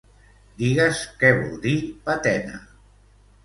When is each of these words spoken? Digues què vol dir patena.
Digues 0.61 1.03
què 1.21 1.31
vol 1.41 1.55
dir 1.67 1.77
patena. 2.11 2.61